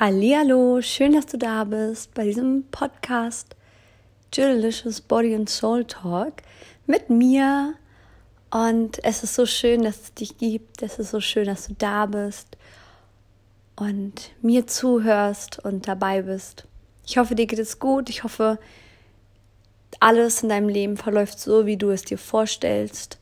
Hallihallo, 0.00 0.80
schön, 0.80 1.12
dass 1.12 1.26
du 1.26 1.36
da 1.36 1.64
bist 1.64 2.14
bei 2.14 2.24
diesem 2.24 2.64
Podcast 2.70 3.54
Delicious 4.34 5.02
Body 5.02 5.34
and 5.34 5.50
Soul 5.50 5.84
Talk 5.84 6.32
mit 6.86 7.10
mir. 7.10 7.74
Und 8.50 9.04
es 9.04 9.22
ist 9.22 9.34
so 9.34 9.44
schön, 9.44 9.82
dass 9.82 10.00
es 10.00 10.14
dich 10.14 10.38
gibt. 10.38 10.82
Es 10.82 10.98
ist 10.98 11.10
so 11.10 11.20
schön, 11.20 11.44
dass 11.44 11.66
du 11.66 11.74
da 11.74 12.06
bist 12.06 12.56
und 13.76 14.30
mir 14.40 14.66
zuhörst 14.66 15.62
und 15.62 15.86
dabei 15.86 16.22
bist. 16.22 16.66
Ich 17.06 17.18
hoffe, 17.18 17.34
dir 17.34 17.46
geht 17.46 17.58
es 17.58 17.78
gut. 17.78 18.08
Ich 18.08 18.24
hoffe, 18.24 18.58
alles 20.00 20.42
in 20.42 20.48
deinem 20.48 20.70
Leben 20.70 20.96
verläuft 20.96 21.38
so, 21.38 21.66
wie 21.66 21.76
du 21.76 21.90
es 21.90 22.02
dir 22.02 22.18
vorstellst 22.18 23.18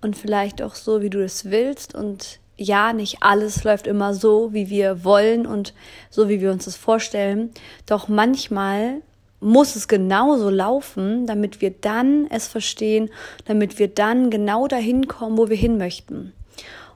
und 0.00 0.16
vielleicht 0.16 0.62
auch 0.62 0.76
so, 0.76 1.02
wie 1.02 1.10
du 1.10 1.22
es 1.22 1.50
willst 1.50 1.94
und 1.94 2.40
ja, 2.56 2.92
nicht 2.92 3.18
alles 3.20 3.64
läuft 3.64 3.86
immer 3.86 4.14
so, 4.14 4.52
wie 4.52 4.70
wir 4.70 5.04
wollen 5.04 5.46
und 5.46 5.74
so, 6.10 6.28
wie 6.28 6.40
wir 6.40 6.50
uns 6.50 6.64
das 6.64 6.76
vorstellen. 6.76 7.50
Doch 7.84 8.08
manchmal 8.08 9.02
muss 9.40 9.76
es 9.76 9.88
genauso 9.88 10.48
laufen, 10.48 11.26
damit 11.26 11.60
wir 11.60 11.70
dann 11.70 12.26
es 12.30 12.46
verstehen, 12.46 13.10
damit 13.44 13.78
wir 13.78 13.88
dann 13.88 14.30
genau 14.30 14.66
dahin 14.66 15.06
kommen, 15.06 15.36
wo 15.36 15.48
wir 15.50 15.56
hin 15.56 15.76
möchten. 15.76 16.32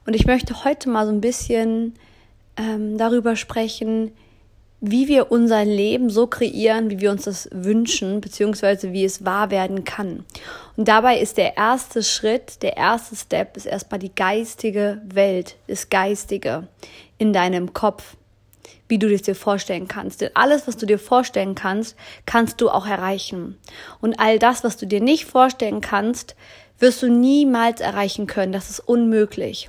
Und 0.06 0.14
ich 0.14 0.26
möchte 0.26 0.64
heute 0.64 0.88
mal 0.88 1.06
so 1.06 1.12
ein 1.12 1.20
bisschen 1.20 1.94
ähm, 2.56 2.96
darüber 2.96 3.36
sprechen, 3.36 4.12
wie 4.80 5.08
wir 5.08 5.30
unser 5.30 5.64
Leben 5.64 6.08
so 6.08 6.26
kreieren, 6.26 6.90
wie 6.90 7.00
wir 7.00 7.10
uns 7.10 7.24
das 7.24 7.48
wünschen, 7.52 8.20
beziehungsweise 8.20 8.92
wie 8.92 9.04
es 9.04 9.24
wahr 9.24 9.50
werden 9.50 9.84
kann. 9.84 10.24
Und 10.76 10.88
dabei 10.88 11.18
ist 11.18 11.36
der 11.36 11.56
erste 11.56 12.02
Schritt, 12.02 12.62
der 12.62 12.76
erste 12.76 13.14
Step, 13.14 13.56
ist 13.56 13.66
erstmal 13.66 14.00
die 14.00 14.14
geistige 14.14 15.02
Welt, 15.04 15.56
das 15.66 15.90
Geistige 15.90 16.68
in 17.18 17.34
deinem 17.34 17.74
Kopf, 17.74 18.16
wie 18.88 18.98
du 18.98 19.12
es 19.12 19.22
dir 19.22 19.34
vorstellen 19.34 19.86
kannst. 19.86 20.22
Denn 20.22 20.30
alles, 20.34 20.66
was 20.66 20.78
du 20.78 20.86
dir 20.86 20.98
vorstellen 20.98 21.54
kannst, 21.54 21.94
kannst 22.24 22.60
du 22.60 22.70
auch 22.70 22.86
erreichen. 22.86 23.58
Und 24.00 24.18
all 24.18 24.38
das, 24.38 24.64
was 24.64 24.78
du 24.78 24.86
dir 24.86 25.00
nicht 25.00 25.26
vorstellen 25.26 25.82
kannst, 25.82 26.34
wirst 26.78 27.02
du 27.02 27.10
niemals 27.10 27.80
erreichen 27.80 28.26
können. 28.26 28.52
Das 28.52 28.70
ist 28.70 28.80
unmöglich. 28.80 29.68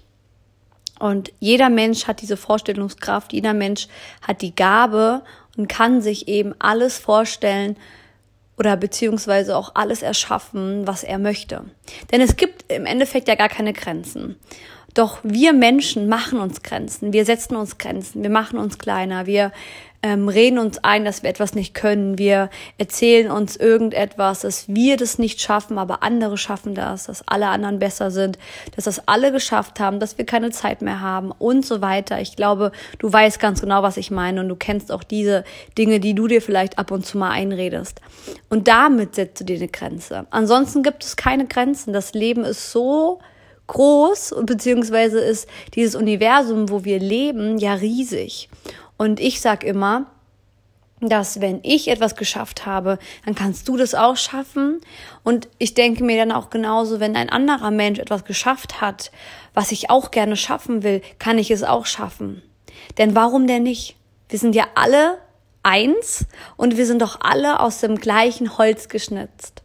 Und 1.02 1.34
jeder 1.40 1.72
Mensch 1.72 2.06
hat 2.06 2.22
diese 2.22 2.38
Vorstellungskraft, 2.38 3.34
jeder 3.34 3.56
Mensch 3.56 3.88
hat 4.22 4.44
die 4.44 4.56
Gabe 4.56 5.24
und 5.58 5.68
kann 5.68 6.00
sich 6.00 6.28
eben 6.28 6.54
alles 6.60 7.00
vorstellen 7.00 7.76
oder 8.56 8.78
beziehungsweise 8.78 9.58
auch 9.58 9.74
alles 9.74 10.04
erschaffen, 10.04 10.86
was 10.86 11.04
er 11.04 11.18
möchte. 11.18 11.66
Denn 12.12 12.22
es 12.22 12.36
gibt 12.36 12.72
im 12.72 12.86
Endeffekt 12.86 13.28
ja 13.28 13.34
gar 13.34 13.50
keine 13.50 13.74
Grenzen. 13.74 14.36
Doch 14.94 15.18
wir 15.24 15.54
Menschen 15.54 16.08
machen 16.08 16.40
uns 16.40 16.62
Grenzen, 16.62 17.14
wir 17.14 17.26
setzen 17.26 17.56
uns 17.56 17.80
Grenzen, 17.80 18.22
wir 18.22 18.30
machen 18.30 18.60
uns 18.60 18.78
kleiner, 18.78 19.26
wir 19.26 19.52
ähm, 20.04 20.30
reden 20.30 20.58
uns 20.58 20.84
ein, 20.84 21.06
dass 21.06 21.22
wir 21.22 21.30
etwas 21.30 21.54
nicht 21.54 21.74
können. 21.74 22.18
Wir 22.18 22.50
erzählen 22.78 23.30
uns 23.30 23.56
irgendetwas, 23.56 24.42
dass 24.42 24.68
wir 24.68 24.98
das 24.98 25.20
nicht 25.20 25.42
schaffen, 25.42 25.78
aber 25.78 26.02
andere 26.02 26.38
schaffen 26.38 26.74
das, 26.74 27.06
dass 27.06 27.28
alle 27.28 27.48
anderen 27.48 27.80
besser 27.80 28.10
sind, 28.10 28.40
dass 28.76 28.86
das 28.86 29.08
alle 29.08 29.32
geschafft 29.32 29.80
haben, 29.80 30.00
dass 30.00 30.18
wir 30.18 30.26
keine 30.26 30.50
Zeit 30.50 30.82
mehr 30.82 31.02
haben 31.02 31.32
und 31.32 31.66
so 31.66 31.82
weiter. 31.82 32.20
Ich 32.20 32.36
glaube, 32.36 32.72
du 32.98 33.12
weißt 33.12 33.40
ganz 33.40 33.62
genau, 33.62 33.84
was 33.84 33.98
ich 33.98 34.10
meine 34.10 34.42
und 34.42 34.50
du 34.50 34.56
kennst 34.56 34.92
auch 34.92 35.04
diese 35.04 35.44
Dinge, 35.78 36.00
die 36.00 36.16
du 36.16 36.28
dir 36.28 36.42
vielleicht 36.42 36.80
ab 36.80 36.92
und 36.92 37.06
zu 37.06 37.18
mal 37.18 37.32
einredest. 37.32 38.02
Und 38.50 38.68
damit 38.68 39.16
setzt 39.16 39.42
du 39.42 39.46
dir 39.46 39.58
eine 39.58 39.68
Grenze. 39.68 40.26
Ansonsten 40.32 40.82
gibt 40.82 41.04
es 41.04 41.16
keine 41.16 41.46
Grenzen. 41.46 41.94
Das 41.94 42.14
Leben 42.14 42.44
ist 42.44 42.72
so 42.72 43.20
groß 43.72 44.36
beziehungsweise 44.44 45.20
ist 45.20 45.48
dieses 45.76 45.96
Universum, 45.96 46.70
wo 46.70 46.84
wir 46.84 47.00
leben, 47.00 47.58
ja 47.58 47.74
riesig. 47.74 48.50
Und 49.02 49.20
ich 49.20 49.42
sag 49.42 49.64
immer, 49.64 50.06
dass 51.00 51.42
wenn 51.42 51.62
ich 51.64 51.88
etwas 51.88 52.16
geschafft 52.16 52.68
habe, 52.68 53.00
dann 53.26 53.34
kannst 53.34 53.68
du 53.68 53.76
das 53.76 53.96
auch 53.96 54.16
schaffen. 54.16 54.80
Und 55.24 55.50
ich 55.58 55.74
denke 55.74 56.04
mir 56.04 56.18
dann 56.18 56.32
auch 56.32 56.52
genauso, 56.52 57.00
wenn 57.00 57.16
ein 57.16 57.32
anderer 57.32 57.72
Mensch 57.72 57.98
etwas 57.98 58.26
geschafft 58.26 58.80
hat, 58.80 59.12
was 59.56 59.72
ich 59.72 59.90
auch 59.90 60.12
gerne 60.12 60.36
schaffen 60.36 60.84
will, 60.84 61.02
kann 61.18 61.40
ich 61.40 61.50
es 61.50 61.64
auch 61.64 61.88
schaffen. 61.88 62.44
Denn 63.00 63.16
warum 63.16 63.48
denn 63.48 63.64
nicht? 63.64 63.96
Wir 64.30 64.38
sind 64.38 64.54
ja 64.54 64.68
alle 64.76 65.18
eins 65.64 66.28
und 66.56 66.78
wir 66.78 66.86
sind 66.86 67.02
doch 67.02 67.22
alle 67.22 67.60
aus 67.60 67.80
dem 67.80 67.96
gleichen 67.96 68.60
Holz 68.60 68.88
geschnitzt. 68.88 69.61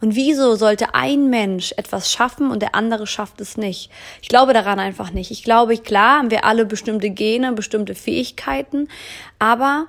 Und 0.00 0.14
wieso 0.14 0.54
sollte 0.56 0.94
ein 0.94 1.30
Mensch 1.30 1.72
etwas 1.76 2.10
schaffen 2.10 2.50
und 2.50 2.60
der 2.60 2.74
andere 2.74 3.06
schafft 3.06 3.40
es 3.40 3.56
nicht? 3.56 3.90
Ich 4.22 4.28
glaube 4.28 4.52
daran 4.52 4.78
einfach 4.78 5.10
nicht. 5.12 5.30
Ich 5.30 5.44
glaube, 5.44 5.76
klar 5.78 6.18
haben 6.18 6.30
wir 6.30 6.44
alle 6.44 6.66
bestimmte 6.66 7.10
Gene, 7.10 7.52
bestimmte 7.52 7.94
Fähigkeiten, 7.94 8.88
aber 9.38 9.86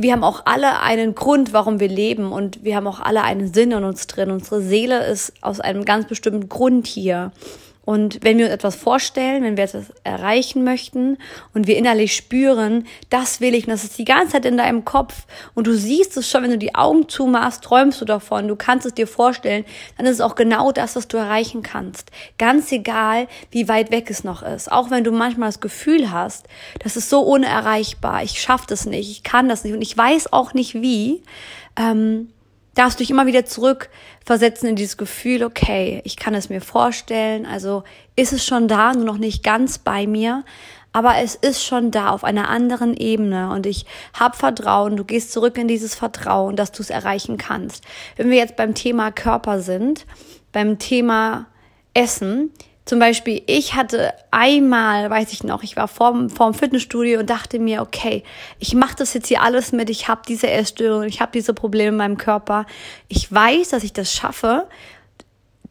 wir 0.00 0.12
haben 0.12 0.24
auch 0.24 0.42
alle 0.46 0.80
einen 0.80 1.14
Grund, 1.14 1.52
warum 1.52 1.78
wir 1.78 1.88
leben 1.88 2.32
und 2.32 2.64
wir 2.64 2.76
haben 2.76 2.86
auch 2.86 3.00
alle 3.00 3.22
einen 3.22 3.52
Sinn 3.52 3.70
in 3.70 3.84
uns 3.84 4.06
drin. 4.06 4.30
Unsere 4.30 4.60
Seele 4.60 5.06
ist 5.06 5.32
aus 5.40 5.60
einem 5.60 5.84
ganz 5.84 6.06
bestimmten 6.06 6.48
Grund 6.48 6.86
hier. 6.86 7.32
Und 7.84 8.18
wenn 8.22 8.38
wir 8.38 8.46
uns 8.46 8.54
etwas 8.54 8.76
vorstellen, 8.76 9.42
wenn 9.42 9.56
wir 9.56 9.64
etwas 9.64 9.92
erreichen 10.04 10.64
möchten 10.64 11.18
und 11.52 11.66
wir 11.66 11.76
innerlich 11.76 12.14
spüren, 12.14 12.86
das 13.10 13.40
will 13.40 13.54
ich, 13.54 13.66
und 13.66 13.72
das 13.72 13.84
ist 13.84 13.98
die 13.98 14.04
ganze 14.04 14.32
Zeit 14.32 14.46
in 14.46 14.56
deinem 14.56 14.84
Kopf 14.84 15.26
und 15.54 15.66
du 15.66 15.74
siehst 15.74 16.16
es 16.16 16.28
schon, 16.28 16.42
wenn 16.42 16.50
du 16.50 16.58
die 16.58 16.74
Augen 16.74 17.08
zumachst, 17.08 17.62
träumst 17.62 18.00
du 18.00 18.04
davon, 18.04 18.48
du 18.48 18.56
kannst 18.56 18.86
es 18.86 18.94
dir 18.94 19.06
vorstellen, 19.06 19.64
dann 19.96 20.06
ist 20.06 20.14
es 20.14 20.20
auch 20.20 20.34
genau 20.34 20.72
das, 20.72 20.96
was 20.96 21.08
du 21.08 21.16
erreichen 21.16 21.62
kannst. 21.62 22.10
Ganz 22.38 22.72
egal, 22.72 23.28
wie 23.50 23.68
weit 23.68 23.90
weg 23.90 24.10
es 24.10 24.24
noch 24.24 24.42
ist. 24.42 24.72
Auch 24.72 24.90
wenn 24.90 25.04
du 25.04 25.12
manchmal 25.12 25.48
das 25.48 25.60
Gefühl 25.60 26.10
hast, 26.10 26.46
das 26.82 26.96
ist 26.96 27.10
so 27.10 27.20
unerreichbar, 27.20 28.22
ich 28.22 28.40
schaffe 28.40 28.66
das 28.68 28.86
nicht, 28.86 29.10
ich 29.10 29.22
kann 29.22 29.48
das 29.48 29.64
nicht 29.64 29.74
und 29.74 29.82
ich 29.82 29.96
weiß 29.96 30.32
auch 30.32 30.54
nicht 30.54 30.74
wie, 30.74 31.22
ähm, 31.76 32.30
darfst 32.74 32.98
du 32.98 33.02
dich 33.02 33.10
immer 33.10 33.26
wieder 33.26 33.44
zurückversetzen 33.44 34.68
in 34.68 34.76
dieses 34.76 34.96
Gefühl, 34.96 35.44
okay, 35.44 36.00
ich 36.04 36.16
kann 36.16 36.34
es 36.34 36.48
mir 36.48 36.60
vorstellen, 36.60 37.46
also 37.46 37.84
ist 38.16 38.32
es 38.32 38.44
schon 38.44 38.68
da, 38.68 38.92
nur 38.92 39.04
noch 39.04 39.18
nicht 39.18 39.42
ganz 39.42 39.78
bei 39.78 40.06
mir, 40.06 40.44
aber 40.92 41.16
es 41.18 41.34
ist 41.34 41.64
schon 41.64 41.90
da 41.90 42.10
auf 42.10 42.22
einer 42.22 42.48
anderen 42.48 42.96
Ebene 42.96 43.50
und 43.50 43.66
ich 43.66 43.84
hab 44.18 44.36
Vertrauen, 44.36 44.96
du 44.96 45.04
gehst 45.04 45.32
zurück 45.32 45.58
in 45.58 45.66
dieses 45.66 45.94
Vertrauen, 45.94 46.54
dass 46.54 46.70
du 46.70 46.82
es 46.82 46.90
erreichen 46.90 47.36
kannst. 47.36 47.84
Wenn 48.16 48.30
wir 48.30 48.38
jetzt 48.38 48.56
beim 48.56 48.74
Thema 48.74 49.10
Körper 49.10 49.60
sind, 49.60 50.06
beim 50.52 50.78
Thema 50.78 51.46
Essen, 51.94 52.52
zum 52.84 52.98
Beispiel, 52.98 53.42
ich 53.46 53.74
hatte 53.74 54.12
einmal, 54.30 55.08
weiß 55.08 55.32
ich 55.32 55.42
noch, 55.42 55.62
ich 55.62 55.74
war 55.76 55.88
vorm, 55.88 56.28
vorm 56.28 56.52
Fitnessstudio 56.52 57.20
und 57.20 57.30
dachte 57.30 57.58
mir, 57.58 57.80
okay, 57.80 58.22
ich 58.58 58.74
mache 58.74 58.96
das 58.96 59.14
jetzt 59.14 59.28
hier 59.28 59.42
alles 59.42 59.72
mit, 59.72 59.88
ich 59.88 60.06
habe 60.06 60.20
diese 60.28 60.50
Essstörung, 60.50 61.04
ich 61.04 61.20
habe 61.20 61.32
diese 61.32 61.54
Probleme 61.54 61.88
in 61.90 61.96
meinem 61.96 62.18
Körper. 62.18 62.66
Ich 63.08 63.32
weiß, 63.32 63.70
dass 63.70 63.84
ich 63.84 63.94
das 63.94 64.12
schaffe, 64.12 64.66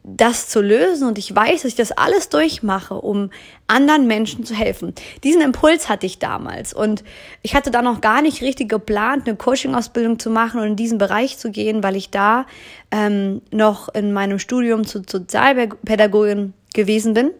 das 0.02 0.48
zu 0.48 0.60
lösen 0.60 1.08
und 1.08 1.16
ich 1.16 1.34
weiß, 1.34 1.62
dass 1.62 1.64
ich 1.64 1.76
das 1.76 1.92
alles 1.92 2.28
durchmache, 2.28 2.94
um 2.94 3.30
anderen 3.68 4.06
Menschen 4.06 4.44
zu 4.44 4.54
helfen. 4.54 4.92
Diesen 5.22 5.40
Impuls 5.40 5.88
hatte 5.88 6.04
ich 6.04 6.18
damals 6.18 6.74
und 6.74 7.04
ich 7.42 7.54
hatte 7.54 7.70
da 7.70 7.80
noch 7.80 8.00
gar 8.02 8.20
nicht 8.22 8.42
richtig 8.42 8.68
geplant, 8.68 9.26
eine 9.26 9.36
Coaching-Ausbildung 9.36 10.18
zu 10.18 10.30
machen 10.30 10.60
und 10.60 10.66
in 10.66 10.76
diesen 10.76 10.98
Bereich 10.98 11.38
zu 11.38 11.50
gehen, 11.50 11.82
weil 11.82 11.96
ich 11.96 12.10
da 12.10 12.44
ähm, 12.90 13.40
noch 13.50 13.88
in 13.94 14.12
meinem 14.12 14.38
Studium 14.38 14.84
zur 14.84 15.04
Sozialpädagogin 15.08 16.52
gewesen 16.74 17.14
bin. 17.14 17.30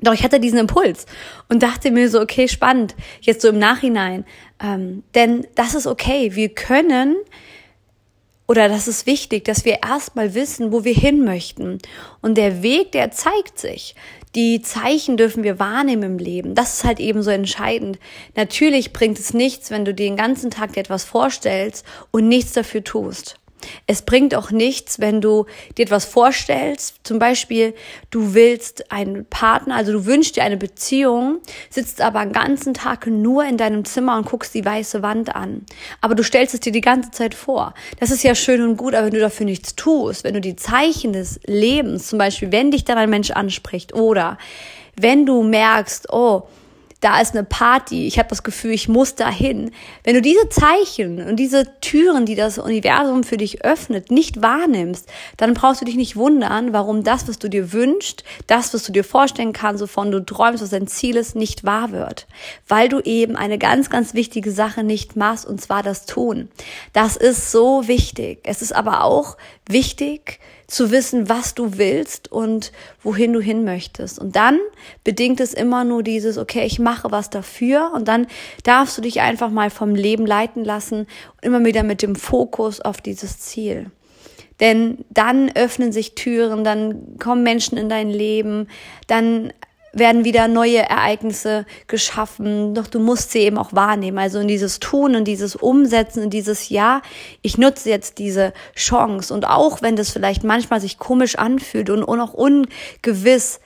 Doch 0.00 0.14
ich 0.14 0.24
hatte 0.24 0.40
diesen 0.40 0.58
Impuls 0.58 1.06
und 1.48 1.62
dachte 1.62 1.90
mir 1.90 2.08
so, 2.08 2.20
okay, 2.20 2.48
spannend, 2.48 2.96
jetzt 3.20 3.42
so 3.42 3.48
im 3.48 3.58
Nachhinein. 3.58 4.24
Ähm, 4.60 5.04
denn 5.14 5.46
das 5.54 5.74
ist 5.74 5.86
okay. 5.86 6.34
Wir 6.34 6.48
können 6.48 7.16
oder 8.48 8.68
das 8.68 8.88
ist 8.88 9.06
wichtig, 9.06 9.44
dass 9.44 9.64
wir 9.64 9.78
erstmal 9.82 10.34
wissen, 10.34 10.72
wo 10.72 10.84
wir 10.84 10.92
hin 10.92 11.24
möchten. 11.24 11.78
Und 12.20 12.36
der 12.36 12.62
Weg, 12.62 12.92
der 12.92 13.10
zeigt 13.10 13.58
sich. 13.58 13.94
Die 14.34 14.60
Zeichen 14.60 15.16
dürfen 15.16 15.44
wir 15.44 15.58
wahrnehmen 15.58 16.02
im 16.02 16.18
Leben. 16.18 16.54
Das 16.54 16.74
ist 16.74 16.84
halt 16.84 17.00
eben 17.00 17.22
so 17.22 17.30
entscheidend. 17.30 17.98
Natürlich 18.34 18.92
bringt 18.92 19.18
es 19.18 19.32
nichts, 19.32 19.70
wenn 19.70 19.84
du 19.84 19.94
dir 19.94 20.06
den 20.06 20.16
ganzen 20.16 20.50
Tag 20.50 20.72
dir 20.72 20.80
etwas 20.80 21.04
vorstellst 21.04 21.86
und 22.10 22.28
nichts 22.28 22.52
dafür 22.52 22.82
tust. 22.82 23.38
Es 23.86 24.02
bringt 24.02 24.34
auch 24.34 24.50
nichts, 24.50 25.00
wenn 25.00 25.20
du 25.20 25.46
dir 25.76 25.84
etwas 25.84 26.04
vorstellst. 26.04 26.96
Zum 27.04 27.18
Beispiel, 27.18 27.74
du 28.10 28.34
willst 28.34 28.90
einen 28.90 29.24
Partner, 29.26 29.76
also 29.76 29.92
du 29.92 30.06
wünschst 30.06 30.36
dir 30.36 30.44
eine 30.44 30.56
Beziehung, 30.56 31.38
sitzt 31.70 32.00
aber 32.00 32.22
den 32.22 32.32
ganzen 32.32 32.74
Tag 32.74 33.06
nur 33.06 33.44
in 33.44 33.56
deinem 33.56 33.84
Zimmer 33.84 34.16
und 34.16 34.26
guckst 34.26 34.54
die 34.54 34.64
weiße 34.64 35.02
Wand 35.02 35.34
an. 35.34 35.64
Aber 36.00 36.14
du 36.14 36.22
stellst 36.22 36.54
es 36.54 36.60
dir 36.60 36.72
die 36.72 36.80
ganze 36.80 37.10
Zeit 37.10 37.34
vor. 37.34 37.74
Das 38.00 38.10
ist 38.10 38.22
ja 38.22 38.34
schön 38.34 38.62
und 38.62 38.76
gut, 38.76 38.94
aber 38.94 39.06
wenn 39.06 39.14
du 39.14 39.20
dafür 39.20 39.46
nichts 39.46 39.74
tust, 39.74 40.24
wenn 40.24 40.34
du 40.34 40.40
die 40.40 40.56
Zeichen 40.56 41.12
des 41.12 41.40
Lebens, 41.46 42.08
zum 42.08 42.18
Beispiel, 42.18 42.52
wenn 42.52 42.70
dich 42.70 42.84
dann 42.84 42.98
ein 42.98 43.10
Mensch 43.10 43.30
anspricht 43.30 43.94
oder 43.94 44.38
wenn 44.96 45.26
du 45.26 45.42
merkst, 45.42 46.12
oh, 46.12 46.42
da 47.02 47.20
ist 47.20 47.34
eine 47.34 47.42
Party, 47.42 48.06
ich 48.06 48.18
habe 48.18 48.28
das 48.28 48.44
Gefühl, 48.44 48.70
ich 48.70 48.88
muss 48.88 49.16
dahin. 49.16 49.72
Wenn 50.04 50.14
du 50.14 50.22
diese 50.22 50.48
Zeichen 50.48 51.20
und 51.20 51.36
diese 51.36 51.64
Türen, 51.80 52.26
die 52.26 52.36
das 52.36 52.58
Universum 52.58 53.24
für 53.24 53.36
dich 53.36 53.64
öffnet, 53.64 54.12
nicht 54.12 54.40
wahrnimmst, 54.40 55.08
dann 55.36 55.52
brauchst 55.52 55.80
du 55.80 55.84
dich 55.84 55.96
nicht 55.96 56.14
wundern, 56.14 56.72
warum 56.72 57.02
das, 57.02 57.26
was 57.26 57.40
du 57.40 57.48
dir 57.48 57.72
wünschst, 57.72 58.22
das, 58.46 58.72
was 58.72 58.84
du 58.84 58.92
dir 58.92 59.02
vorstellen 59.02 59.52
kannst, 59.52 59.82
wovon 59.82 60.12
du 60.12 60.24
träumst, 60.24 60.62
was 60.62 60.70
dein 60.70 60.86
Ziel 60.86 61.16
ist, 61.16 61.34
nicht 61.34 61.64
wahr 61.64 61.90
wird. 61.90 62.28
Weil 62.68 62.88
du 62.88 63.00
eben 63.00 63.34
eine 63.34 63.58
ganz, 63.58 63.90
ganz 63.90 64.14
wichtige 64.14 64.52
Sache 64.52 64.84
nicht 64.84 65.16
machst, 65.16 65.44
und 65.44 65.60
zwar 65.60 65.82
das 65.82 66.06
Tun. 66.06 66.50
Das 66.92 67.16
ist 67.16 67.50
so 67.50 67.88
wichtig. 67.88 68.38
Es 68.44 68.62
ist 68.62 68.72
aber 68.72 69.02
auch 69.02 69.36
wichtig, 69.68 70.38
zu 70.72 70.90
wissen, 70.90 71.28
was 71.28 71.54
du 71.54 71.76
willst 71.76 72.32
und 72.32 72.72
wohin 73.02 73.34
du 73.34 73.40
hin 73.40 73.62
möchtest. 73.62 74.18
Und 74.18 74.36
dann 74.36 74.58
bedingt 75.04 75.38
es 75.38 75.52
immer 75.52 75.84
nur 75.84 76.02
dieses, 76.02 76.38
okay, 76.38 76.64
ich 76.64 76.78
mache 76.78 77.10
was 77.10 77.28
dafür 77.28 77.92
und 77.94 78.08
dann 78.08 78.26
darfst 78.64 78.96
du 78.96 79.02
dich 79.02 79.20
einfach 79.20 79.50
mal 79.50 79.68
vom 79.68 79.94
Leben 79.94 80.24
leiten 80.24 80.64
lassen, 80.64 81.06
immer 81.42 81.62
wieder 81.62 81.82
mit 81.82 82.00
dem 82.00 82.16
Fokus 82.16 82.80
auf 82.80 83.02
dieses 83.02 83.38
Ziel. 83.38 83.90
Denn 84.60 85.04
dann 85.10 85.50
öffnen 85.54 85.92
sich 85.92 86.14
Türen, 86.14 86.64
dann 86.64 87.18
kommen 87.18 87.42
Menschen 87.42 87.76
in 87.76 87.90
dein 87.90 88.08
Leben, 88.08 88.68
dann 89.08 89.52
werden 89.92 90.24
wieder 90.24 90.48
neue 90.48 90.78
Ereignisse 90.78 91.66
geschaffen, 91.86 92.74
doch 92.74 92.86
du 92.86 92.98
musst 92.98 93.30
sie 93.30 93.40
eben 93.40 93.58
auch 93.58 93.72
wahrnehmen. 93.72 94.18
Also 94.18 94.38
in 94.38 94.48
dieses 94.48 94.80
Tun, 94.80 95.14
in 95.14 95.24
dieses 95.24 95.54
Umsetzen, 95.54 96.24
in 96.24 96.30
dieses 96.30 96.68
Ja, 96.68 97.02
ich 97.42 97.58
nutze 97.58 97.90
jetzt 97.90 98.18
diese 98.18 98.52
Chance. 98.74 99.32
Und 99.32 99.46
auch 99.46 99.82
wenn 99.82 99.96
das 99.96 100.10
vielleicht 100.10 100.44
manchmal 100.44 100.80
sich 100.80 100.98
komisch 100.98 101.36
anfühlt 101.36 101.90
und 101.90 102.04
auch 102.04 102.34
ungewiss, 102.34 103.60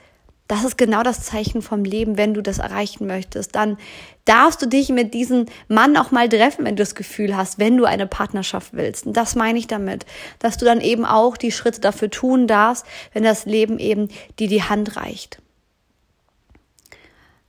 das 0.47 0.63
ist 0.63 0.77
genau 0.77 1.03
das 1.03 1.23
Zeichen 1.23 1.61
vom 1.61 1.83
Leben, 1.83 2.17
wenn 2.17 2.33
du 2.33 2.41
das 2.41 2.59
erreichen 2.59 3.05
möchtest. 3.05 3.55
Dann 3.55 3.77
darfst 4.23 4.61
du 4.61 4.65
dich 4.65 4.89
mit 4.89 5.13
diesem 5.13 5.45
Mann 5.67 5.97
auch 5.97 6.11
mal 6.11 6.29
treffen, 6.29 6.65
wenn 6.65 6.75
du 6.75 6.83
das 6.83 6.95
Gefühl 6.95 7.35
hast, 7.35 7.59
wenn 7.59 7.77
du 7.77 7.85
eine 7.85 8.07
Partnerschaft 8.07 8.73
willst. 8.73 9.05
Und 9.05 9.17
das 9.17 9.35
meine 9.35 9.59
ich 9.59 9.67
damit, 9.67 10.05
dass 10.39 10.57
du 10.57 10.65
dann 10.65 10.79
eben 10.79 11.05
auch 11.05 11.35
die 11.35 11.51
Schritte 11.51 11.81
dafür 11.81 12.09
tun 12.09 12.47
darfst, 12.47 12.85
wenn 13.13 13.23
das 13.23 13.45
Leben 13.45 13.77
eben 13.79 14.07
dir 14.39 14.47
die 14.47 14.63
Hand 14.63 14.95
reicht. 14.95 15.39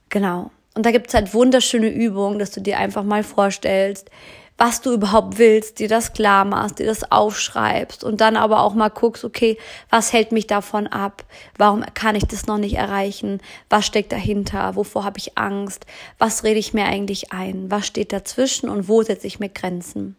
Genau. 0.08 0.50
Und 0.74 0.86
da 0.86 0.90
gibt's 0.90 1.14
halt 1.14 1.34
wunderschöne 1.34 1.88
Übungen, 1.88 2.38
dass 2.38 2.50
du 2.50 2.60
dir 2.60 2.78
einfach 2.78 3.02
mal 3.02 3.24
vorstellst, 3.24 4.10
was 4.58 4.80
du 4.80 4.92
überhaupt 4.92 5.38
willst, 5.38 5.78
dir 5.78 5.88
das 5.88 6.12
klar 6.12 6.44
machst, 6.44 6.80
dir 6.80 6.86
das 6.86 7.10
aufschreibst 7.12 8.02
und 8.02 8.20
dann 8.20 8.36
aber 8.36 8.60
auch 8.62 8.74
mal 8.74 8.88
guckst, 8.88 9.24
okay, 9.24 9.56
was 9.88 10.12
hält 10.12 10.32
mich 10.32 10.48
davon 10.48 10.88
ab? 10.88 11.24
Warum 11.56 11.84
kann 11.94 12.16
ich 12.16 12.26
das 12.26 12.46
noch 12.46 12.58
nicht 12.58 12.74
erreichen? 12.74 13.40
Was 13.70 13.86
steckt 13.86 14.10
dahinter? 14.10 14.74
Wovor 14.74 15.04
habe 15.04 15.18
ich 15.18 15.38
Angst? 15.38 15.86
Was 16.18 16.42
rede 16.42 16.58
ich 16.58 16.74
mir 16.74 16.86
eigentlich 16.86 17.32
ein? 17.32 17.70
Was 17.70 17.86
steht 17.86 18.12
dazwischen 18.12 18.68
und 18.68 18.88
wo 18.88 19.02
setze 19.02 19.28
ich 19.28 19.38
mir 19.38 19.48
Grenzen? 19.48 20.16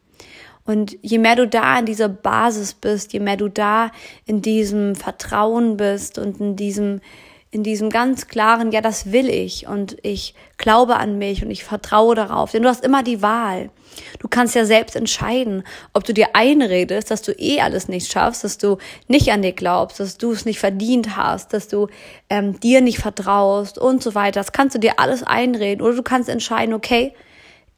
Und 0.65 0.97
je 1.01 1.17
mehr 1.17 1.35
du 1.35 1.47
da 1.47 1.79
in 1.79 1.85
dieser 1.85 2.09
Basis 2.09 2.73
bist, 2.73 3.11
je 3.11 3.19
mehr 3.19 3.37
du 3.37 3.49
da 3.49 3.91
in 4.25 4.41
diesem 4.41 4.95
Vertrauen 4.95 5.75
bist 5.75 6.17
und 6.17 6.39
in 6.39 6.55
diesem 6.55 7.01
in 7.51 7.63
diesem 7.63 7.89
ganz 7.89 8.27
klaren, 8.27 8.71
ja, 8.71 8.79
das 8.79 9.11
will 9.11 9.27
ich 9.27 9.67
und 9.67 9.97
ich 10.03 10.35
glaube 10.57 10.97
an 10.97 11.17
mich 11.17 11.43
und 11.43 11.49
ich 11.49 11.63
vertraue 11.63 12.13
darauf. 12.13 12.51
Denn 12.51 12.61
du 12.61 12.69
hast 12.69 12.83
immer 12.83 13.01
die 13.01 13.23
Wahl. 13.23 13.71
Du 14.19 14.27
kannst 14.27 14.53
ja 14.53 14.65
selbst 14.65 14.95
entscheiden, 14.95 15.63
ob 15.93 16.03
du 16.03 16.13
dir 16.13 16.29
einredest, 16.33 17.09
dass 17.09 17.23
du 17.23 17.31
eh 17.31 17.59
alles 17.59 17.87
nicht 17.87 18.11
schaffst, 18.11 18.43
dass 18.43 18.59
du 18.59 18.77
nicht 19.07 19.31
an 19.31 19.41
dir 19.41 19.53
glaubst, 19.53 19.99
dass 19.99 20.17
du 20.17 20.31
es 20.31 20.45
nicht 20.45 20.59
verdient 20.59 21.17
hast, 21.17 21.53
dass 21.53 21.67
du 21.67 21.87
ähm, 22.29 22.59
dir 22.59 22.81
nicht 22.81 22.99
vertraust 22.99 23.79
und 23.79 24.03
so 24.03 24.13
weiter. 24.13 24.39
Das 24.39 24.51
kannst 24.51 24.75
du 24.75 24.79
dir 24.79 24.99
alles 24.99 25.23
einreden. 25.23 25.83
Oder 25.83 25.95
du 25.95 26.03
kannst 26.03 26.29
entscheiden, 26.29 26.75
okay, 26.75 27.13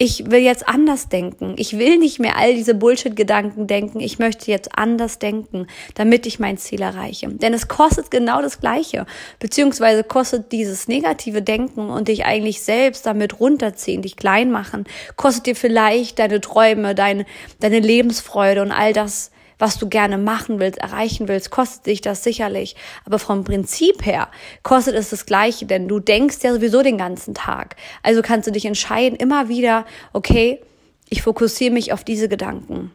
ich 0.01 0.31
will 0.31 0.39
jetzt 0.39 0.67
anders 0.67 1.09
denken. 1.09 1.53
Ich 1.59 1.77
will 1.77 1.99
nicht 1.99 2.19
mehr 2.19 2.35
all 2.35 2.55
diese 2.55 2.73
Bullshit-Gedanken 2.73 3.67
denken. 3.67 3.99
Ich 3.99 4.17
möchte 4.17 4.49
jetzt 4.49 4.75
anders 4.75 5.19
denken, 5.19 5.67
damit 5.93 6.25
ich 6.25 6.39
mein 6.39 6.57
Ziel 6.57 6.81
erreiche. 6.81 7.27
Denn 7.29 7.53
es 7.53 7.67
kostet 7.67 8.09
genau 8.09 8.41
das 8.41 8.59
Gleiche. 8.59 9.05
Beziehungsweise 9.37 10.03
kostet 10.03 10.51
dieses 10.53 10.87
negative 10.87 11.43
Denken 11.43 11.91
und 11.91 12.07
dich 12.07 12.25
eigentlich 12.25 12.63
selbst 12.63 13.05
damit 13.05 13.39
runterziehen, 13.39 14.01
dich 14.01 14.15
klein 14.15 14.49
machen, 14.49 14.85
kostet 15.17 15.45
dir 15.45 15.55
vielleicht 15.55 16.17
deine 16.17 16.41
Träume, 16.41 16.95
deine, 16.95 17.27
deine 17.59 17.79
Lebensfreude 17.79 18.63
und 18.63 18.71
all 18.71 18.93
das, 18.93 19.29
was 19.61 19.77
du 19.77 19.87
gerne 19.87 20.17
machen 20.17 20.59
willst, 20.59 20.79
erreichen 20.79 21.27
willst, 21.27 21.51
kostet 21.51 21.85
dich 21.85 22.01
das 22.01 22.23
sicherlich. 22.23 22.75
Aber 23.05 23.19
vom 23.19 23.43
Prinzip 23.43 24.03
her 24.05 24.27
kostet 24.63 24.95
es 24.95 25.11
das 25.11 25.27
Gleiche, 25.27 25.67
denn 25.67 25.87
du 25.87 25.99
denkst 25.99 26.37
ja 26.41 26.51
sowieso 26.51 26.81
den 26.81 26.97
ganzen 26.97 27.35
Tag. 27.35 27.75
Also 28.01 28.23
kannst 28.23 28.47
du 28.47 28.51
dich 28.51 28.65
entscheiden, 28.65 29.15
immer 29.15 29.49
wieder, 29.49 29.85
okay, 30.13 30.61
ich 31.09 31.21
fokussiere 31.21 31.71
mich 31.71 31.93
auf 31.93 32.03
diese 32.03 32.27
Gedanken. 32.27 32.91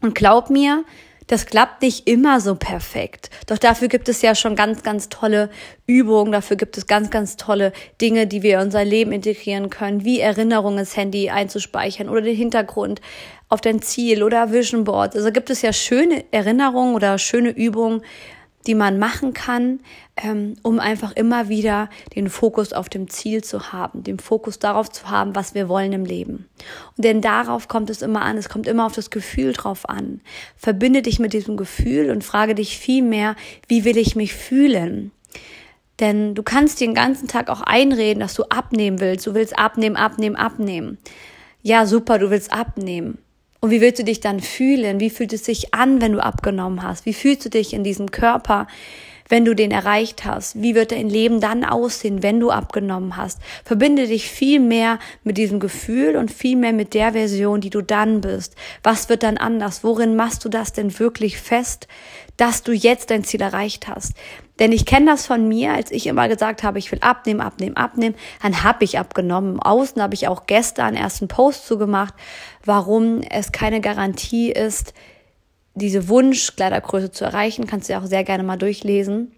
Und 0.00 0.16
glaub 0.16 0.50
mir, 0.50 0.84
das 1.26 1.46
klappt 1.46 1.82
nicht 1.82 2.06
immer 2.06 2.40
so 2.40 2.54
perfekt. 2.54 3.30
Doch 3.46 3.58
dafür 3.58 3.88
gibt 3.88 4.08
es 4.08 4.22
ja 4.22 4.34
schon 4.34 4.54
ganz, 4.54 4.82
ganz 4.82 5.08
tolle 5.08 5.50
Übungen. 5.86 6.32
Dafür 6.32 6.56
gibt 6.56 6.78
es 6.78 6.86
ganz, 6.86 7.10
ganz 7.10 7.36
tolle 7.36 7.72
Dinge, 8.00 8.26
die 8.26 8.42
wir 8.42 8.60
in 8.60 8.66
unser 8.66 8.84
Leben 8.84 9.12
integrieren 9.12 9.68
können, 9.70 10.04
wie 10.04 10.20
Erinnerungen 10.20 10.78
ins 10.78 10.96
Handy 10.96 11.30
einzuspeichern 11.30 12.08
oder 12.08 12.22
den 12.22 12.36
Hintergrund 12.36 13.00
auf 13.48 13.60
dein 13.60 13.82
Ziel 13.82 14.22
oder 14.22 14.52
Vision 14.52 14.84
Board. 14.84 15.16
Also 15.16 15.32
gibt 15.32 15.50
es 15.50 15.62
ja 15.62 15.72
schöne 15.72 16.24
Erinnerungen 16.30 16.94
oder 16.94 17.18
schöne 17.18 17.50
Übungen, 17.50 18.02
die 18.66 18.74
man 18.74 18.98
machen 18.98 19.32
kann, 19.32 19.80
ähm, 20.16 20.54
um 20.62 20.80
einfach 20.80 21.12
immer 21.12 21.48
wieder 21.48 21.88
den 22.14 22.28
Fokus 22.28 22.72
auf 22.72 22.88
dem 22.88 23.08
Ziel 23.08 23.44
zu 23.44 23.72
haben, 23.72 24.02
den 24.02 24.18
Fokus 24.18 24.58
darauf 24.58 24.90
zu 24.90 25.10
haben, 25.10 25.34
was 25.34 25.54
wir 25.54 25.68
wollen 25.68 25.92
im 25.92 26.04
Leben. 26.04 26.48
Und 26.96 27.04
denn 27.04 27.20
darauf 27.20 27.68
kommt 27.68 27.90
es 27.90 28.02
immer 28.02 28.22
an, 28.22 28.36
es 28.36 28.48
kommt 28.48 28.66
immer 28.66 28.86
auf 28.86 28.94
das 28.94 29.10
Gefühl 29.10 29.52
drauf 29.52 29.88
an. 29.88 30.20
Verbinde 30.56 31.02
dich 31.02 31.18
mit 31.18 31.32
diesem 31.32 31.56
Gefühl 31.56 32.10
und 32.10 32.24
frage 32.24 32.54
dich 32.54 32.78
viel 32.78 33.02
mehr, 33.02 33.36
wie 33.68 33.84
will 33.84 33.96
ich 33.96 34.16
mich 34.16 34.34
fühlen? 34.34 35.12
Denn 36.00 36.34
du 36.34 36.42
kannst 36.42 36.80
den 36.80 36.94
ganzen 36.94 37.26
Tag 37.26 37.48
auch 37.48 37.62
einreden, 37.62 38.20
dass 38.20 38.34
du 38.34 38.44
abnehmen 38.44 39.00
willst. 39.00 39.26
Du 39.26 39.34
willst 39.34 39.58
abnehmen, 39.58 39.96
abnehmen, 39.96 40.36
abnehmen. 40.36 40.98
Ja, 41.62 41.86
super, 41.86 42.18
du 42.18 42.30
willst 42.30 42.52
abnehmen. 42.52 43.18
Und 43.66 43.72
wie 43.72 43.80
willst 43.80 43.98
du 43.98 44.04
dich 44.04 44.20
dann 44.20 44.38
fühlen? 44.38 45.00
Wie 45.00 45.10
fühlt 45.10 45.32
es 45.32 45.44
sich 45.44 45.74
an, 45.74 46.00
wenn 46.00 46.12
du 46.12 46.20
abgenommen 46.20 46.84
hast? 46.84 47.04
Wie 47.04 47.12
fühlst 47.12 47.44
du 47.46 47.50
dich 47.50 47.72
in 47.72 47.82
diesem 47.82 48.12
Körper, 48.12 48.68
wenn 49.28 49.44
du 49.44 49.54
den 49.54 49.72
erreicht 49.72 50.24
hast? 50.24 50.62
Wie 50.62 50.76
wird 50.76 50.92
dein 50.92 51.08
Leben 51.08 51.40
dann 51.40 51.64
aussehen, 51.64 52.22
wenn 52.22 52.38
du 52.38 52.52
abgenommen 52.52 53.16
hast? 53.16 53.40
Verbinde 53.64 54.06
dich 54.06 54.30
viel 54.30 54.60
mehr 54.60 55.00
mit 55.24 55.36
diesem 55.36 55.58
Gefühl 55.58 56.14
und 56.14 56.30
viel 56.30 56.54
mehr 56.54 56.72
mit 56.72 56.94
der 56.94 57.10
Version, 57.10 57.60
die 57.60 57.70
du 57.70 57.82
dann 57.82 58.20
bist. 58.20 58.54
Was 58.84 59.08
wird 59.08 59.24
dann 59.24 59.36
anders? 59.36 59.82
Worin 59.82 60.14
machst 60.14 60.44
du 60.44 60.48
das 60.48 60.72
denn 60.72 60.96
wirklich 61.00 61.36
fest, 61.36 61.88
dass 62.36 62.62
du 62.62 62.70
jetzt 62.70 63.10
dein 63.10 63.24
Ziel 63.24 63.40
erreicht 63.40 63.88
hast? 63.88 64.12
Denn 64.58 64.72
ich 64.72 64.86
kenne 64.86 65.06
das 65.06 65.26
von 65.26 65.48
mir, 65.48 65.74
als 65.74 65.90
ich 65.90 66.06
immer 66.06 66.28
gesagt 66.28 66.62
habe, 66.62 66.78
ich 66.78 66.90
will 66.90 67.00
abnehmen, 67.02 67.40
abnehmen, 67.40 67.76
abnehmen, 67.76 68.14
dann 68.42 68.62
habe 68.62 68.84
ich 68.84 68.98
abgenommen. 68.98 69.60
Außen 69.60 70.00
habe 70.00 70.14
ich 70.14 70.28
auch 70.28 70.46
gestern 70.46 70.94
erst 70.94 71.20
einen 71.20 71.28
Post 71.28 71.66
zugemacht, 71.66 72.14
warum 72.66 73.22
es 73.22 73.52
keine 73.52 73.80
Garantie 73.80 74.50
ist, 74.50 74.94
diese 75.74 76.08
Wunschkleidergröße 76.08 77.10
zu 77.10 77.24
erreichen. 77.24 77.66
Kannst 77.66 77.88
du 77.88 77.92
ja 77.92 78.00
auch 78.00 78.06
sehr 78.06 78.24
gerne 78.24 78.42
mal 78.42 78.56
durchlesen. 78.56 79.32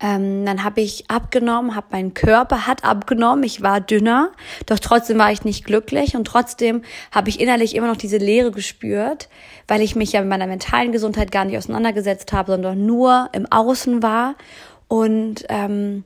Ähm, 0.00 0.44
dann 0.44 0.64
habe 0.64 0.80
ich 0.80 1.08
abgenommen, 1.08 1.76
habe 1.76 1.86
mein 1.92 2.12
Körper 2.12 2.66
hat 2.66 2.82
abgenommen, 2.82 3.44
ich 3.44 3.62
war 3.62 3.80
dünner, 3.80 4.32
doch 4.66 4.80
trotzdem 4.80 5.16
war 5.16 5.30
ich 5.30 5.44
nicht 5.44 5.64
glücklich 5.64 6.16
und 6.16 6.24
trotzdem 6.24 6.82
habe 7.12 7.28
ich 7.28 7.38
innerlich 7.38 7.76
immer 7.76 7.86
noch 7.86 7.96
diese 7.96 8.16
Leere 8.16 8.50
gespürt, 8.50 9.28
weil 9.68 9.80
ich 9.80 9.94
mich 9.94 10.10
ja 10.10 10.20
mit 10.20 10.28
meiner 10.28 10.48
mentalen 10.48 10.90
Gesundheit 10.90 11.30
gar 11.30 11.44
nicht 11.44 11.56
auseinandergesetzt 11.56 12.32
habe, 12.32 12.50
sondern 12.50 12.84
nur 12.84 13.28
im 13.32 13.46
Außen 13.46 14.02
war 14.02 14.34
und 14.88 15.44
ähm, 15.48 16.02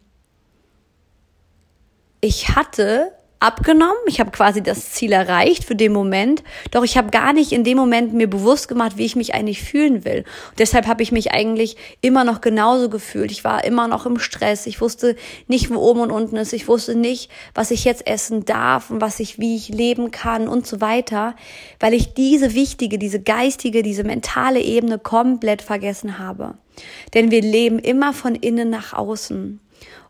ich 2.21 2.55
hatte 2.55 3.13
abgenommen, 3.39 3.97
ich 4.07 4.19
habe 4.19 4.31
quasi 4.31 4.63
das 4.63 4.93
Ziel 4.93 5.13
erreicht 5.13 5.65
für 5.65 5.77
den 5.77 5.93
Moment, 5.93 6.43
doch 6.71 6.85
ich 6.85 6.97
habe 6.97 7.11
gar 7.11 7.33
nicht 7.33 7.53
in 7.53 7.65
dem 7.65 7.77
Moment 7.77 8.15
mir 8.15 8.29
bewusst 8.29 8.69
gemacht, 8.69 8.97
wie 8.97 9.05
ich 9.05 9.17
mich 9.17 9.35
eigentlich 9.35 9.63
fühlen 9.63 10.05
will. 10.05 10.25
Und 10.51 10.59
deshalb 10.59 10.87
habe 10.87 11.03
ich 11.03 11.13
mich 11.13 11.33
eigentlich 11.33 11.77
immer 12.01 12.25
noch 12.25 12.41
genauso 12.41 12.89
gefühlt. 12.89 13.31
Ich 13.31 13.45
war 13.45 13.65
immer 13.65 13.89
noch 13.89 14.07
im 14.07 14.19
Stress. 14.19 14.67
Ich 14.67 14.81
wusste 14.81 15.17
nicht, 15.49 15.71
wo 15.71 15.77
oben 15.77 16.01
und 16.01 16.11
unten 16.11 16.37
ist. 16.37 16.53
Ich 16.53 16.67
wusste 16.67 16.95
nicht, 16.95 17.31
was 17.55 17.71
ich 17.71 17.85
jetzt 17.85 18.07
essen 18.07 18.45
darf 18.45 18.91
und 18.91 19.01
was 19.01 19.21
ich, 19.21 19.39
wie 19.39 19.57
ich 19.57 19.69
leben 19.69 20.11
kann 20.11 20.49
und 20.49 20.67
so 20.67 20.81
weiter, 20.81 21.37
weil 21.79 21.93
ich 21.93 22.15
diese 22.15 22.55
wichtige, 22.55 22.99
diese 22.99 23.21
geistige, 23.21 23.83
diese 23.83 24.05
mentale 24.05 24.61
Ebene 24.61 24.99
komplett 24.99 25.61
vergessen 25.61 26.19
habe. 26.19 26.55
Denn 27.15 27.31
wir 27.31 27.43
leben 27.43 27.79
immer 27.79 28.13
von 28.13 28.35
innen 28.35 28.71
nach 28.71 28.93
außen. 28.93 29.61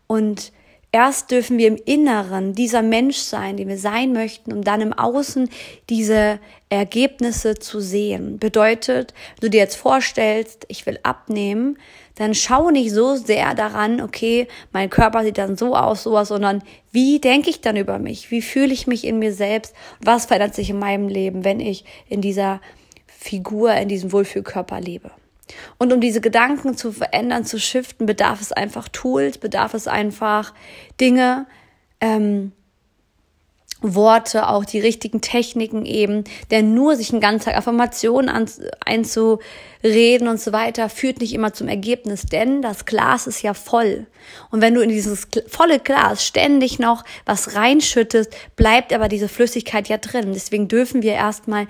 Und 0.07 0.51
Erst 0.97 1.29
dürfen 1.29 1.59
wir 1.59 1.67
im 1.67 1.77
Inneren 1.85 2.53
dieser 2.53 2.81
Mensch 2.81 3.17
sein, 3.17 3.55
den 3.55 3.67
wir 3.67 3.77
sein 3.77 4.13
möchten, 4.13 4.51
um 4.51 4.63
dann 4.63 4.81
im 4.81 4.93
Außen 4.93 5.47
diese 5.91 6.39
Ergebnisse 6.69 7.53
zu 7.53 7.79
sehen. 7.79 8.39
Bedeutet, 8.39 9.13
wenn 9.35 9.41
du 9.41 9.49
dir 9.51 9.59
jetzt 9.59 9.75
vorstellst, 9.75 10.65
ich 10.69 10.87
will 10.87 10.97
abnehmen, 11.03 11.77
dann 12.15 12.33
schau 12.33 12.71
nicht 12.71 12.89
so 12.89 13.15
sehr 13.15 13.53
daran, 13.53 14.01
okay, 14.01 14.47
mein 14.71 14.89
Körper 14.89 15.23
sieht 15.23 15.37
dann 15.37 15.55
so 15.55 15.75
aus, 15.75 16.01
sowas, 16.01 16.29
sondern 16.29 16.63
wie 16.91 17.19
denke 17.19 17.51
ich 17.51 17.61
dann 17.61 17.77
über 17.77 17.99
mich? 17.99 18.31
Wie 18.31 18.41
fühle 18.41 18.73
ich 18.73 18.87
mich 18.87 19.05
in 19.05 19.19
mir 19.19 19.33
selbst? 19.33 19.75
Was 20.03 20.25
verändert 20.25 20.55
sich 20.55 20.71
in 20.71 20.79
meinem 20.79 21.09
Leben, 21.09 21.45
wenn 21.45 21.59
ich 21.59 21.85
in 22.09 22.21
dieser 22.21 22.59
Figur, 23.05 23.71
in 23.75 23.87
diesem 23.87 24.11
Wohlfühlkörper 24.11 24.81
lebe? 24.81 25.11
Und 25.77 25.93
um 25.93 26.01
diese 26.01 26.21
Gedanken 26.21 26.75
zu 26.75 26.91
verändern, 26.91 27.45
zu 27.45 27.59
shiften, 27.59 28.05
bedarf 28.05 28.41
es 28.41 28.51
einfach 28.51 28.87
Tools, 28.89 29.37
bedarf 29.37 29.73
es 29.73 29.87
einfach 29.87 30.53
Dinge, 30.99 31.45
ähm, 32.01 32.51
Worte, 33.81 34.49
auch 34.49 34.65
die 34.65 34.79
richtigen 34.79 35.21
Techniken 35.21 35.85
eben, 35.85 36.23
denn 36.49 36.73
nur 36.73 36.95
sich 36.95 37.11
einen 37.11 37.21
ganzen 37.21 37.45
Tag 37.45 37.57
Affirmationen 37.57 38.27
an, 38.27 38.49
einzureden 38.83 40.27
und 40.27 40.41
so 40.41 40.51
weiter 40.51 40.89
führt 40.89 41.21
nicht 41.21 41.33
immer 41.33 41.53
zum 41.53 41.67
Ergebnis, 41.67 42.25
denn 42.25 42.63
das 42.63 42.85
Glas 42.85 43.27
ist 43.27 43.43
ja 43.43 43.53
voll. 43.53 44.07
Und 44.49 44.61
wenn 44.61 44.73
du 44.73 44.81
in 44.81 44.89
dieses 44.89 45.27
volle 45.47 45.79
Glas 45.79 46.25
ständig 46.25 46.79
noch 46.79 47.03
was 47.25 47.53
reinschüttest, 47.53 48.35
bleibt 48.55 48.93
aber 48.93 49.09
diese 49.09 49.27
Flüssigkeit 49.27 49.87
ja 49.89 49.97
drin. 49.97 50.33
Deswegen 50.33 50.67
dürfen 50.67 51.03
wir 51.03 51.13
erstmal 51.13 51.67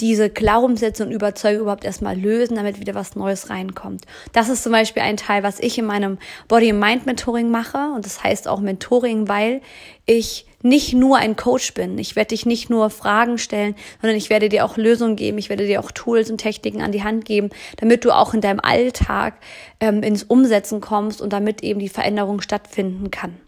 diese 0.00 0.28
Glaubenssätze 0.28 1.04
und 1.04 1.12
Überzeugungen 1.12 1.62
überhaupt 1.62 1.84
erstmal 1.84 2.18
lösen, 2.18 2.56
damit 2.56 2.80
wieder 2.80 2.94
was 2.94 3.14
Neues 3.14 3.48
reinkommt. 3.48 4.04
Das 4.32 4.48
ist 4.48 4.62
zum 4.62 4.72
Beispiel 4.72 5.02
ein 5.02 5.16
Teil, 5.16 5.42
was 5.42 5.60
ich 5.60 5.78
in 5.78 5.84
meinem 5.84 6.18
Body 6.48 6.70
and 6.70 6.80
Mind 6.80 7.06
Mentoring 7.06 7.50
mache. 7.50 7.92
Und 7.94 8.04
das 8.04 8.24
heißt 8.24 8.48
auch 8.48 8.60
Mentoring, 8.60 9.28
weil 9.28 9.60
ich 10.06 10.46
nicht 10.62 10.94
nur 10.94 11.18
ein 11.18 11.36
Coach 11.36 11.74
bin. 11.74 11.98
Ich 11.98 12.16
werde 12.16 12.28
dich 12.28 12.46
nicht 12.46 12.70
nur 12.70 12.90
Fragen 12.90 13.38
stellen, 13.38 13.76
sondern 14.00 14.16
ich 14.16 14.30
werde 14.30 14.48
dir 14.48 14.64
auch 14.64 14.76
Lösungen 14.76 15.14
geben. 15.14 15.38
Ich 15.38 15.50
werde 15.50 15.66
dir 15.66 15.78
auch 15.78 15.90
Tools 15.90 16.30
und 16.30 16.38
Techniken 16.38 16.80
an 16.82 16.90
die 16.90 17.04
Hand 17.04 17.24
geben, 17.24 17.50
damit 17.76 18.04
du 18.04 18.10
auch 18.10 18.34
in 18.34 18.40
deinem 18.40 18.60
Alltag 18.60 19.34
ähm, 19.78 20.02
ins 20.02 20.24
Umsetzen 20.24 20.80
kommst 20.80 21.20
und 21.20 21.32
damit 21.32 21.62
eben 21.62 21.80
die 21.80 21.88
Veränderung 21.88 22.40
stattfinden 22.40 23.10
kann. 23.10 23.43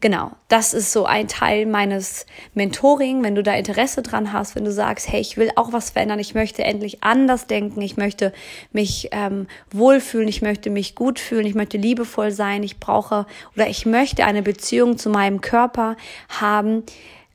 Genau, 0.00 0.30
das 0.48 0.72
ist 0.72 0.92
so 0.92 1.04
ein 1.04 1.28
Teil 1.28 1.66
meines 1.66 2.24
Mentoring. 2.54 3.22
Wenn 3.22 3.34
du 3.34 3.42
da 3.42 3.54
Interesse 3.54 4.00
dran 4.00 4.32
hast, 4.32 4.56
wenn 4.56 4.64
du 4.64 4.72
sagst, 4.72 5.12
hey, 5.12 5.20
ich 5.20 5.36
will 5.36 5.50
auch 5.56 5.72
was 5.72 5.90
verändern, 5.90 6.18
ich 6.18 6.34
möchte 6.34 6.64
endlich 6.64 7.02
anders 7.02 7.46
denken, 7.46 7.82
ich 7.82 7.98
möchte 7.98 8.32
mich 8.72 9.10
ähm, 9.12 9.46
wohlfühlen, 9.70 10.28
ich 10.28 10.40
möchte 10.40 10.70
mich 10.70 10.94
gut 10.94 11.18
fühlen, 11.18 11.44
ich 11.44 11.54
möchte 11.54 11.76
liebevoll 11.76 12.30
sein, 12.30 12.62
ich 12.62 12.80
brauche 12.80 13.26
oder 13.54 13.68
ich 13.68 13.84
möchte 13.84 14.24
eine 14.24 14.42
Beziehung 14.42 14.96
zu 14.96 15.10
meinem 15.10 15.42
Körper 15.42 15.96
haben, 16.28 16.84